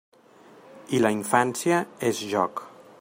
[0.97, 2.65] I la infància és joc.